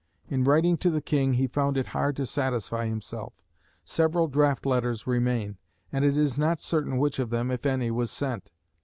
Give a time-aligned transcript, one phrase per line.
[0.29, 3.33] In writing to the King he found it hard to satisfy himself.
[3.85, 5.57] Several draft letters remain,
[5.91, 8.49] and it is not certain which of them, if any, was sent.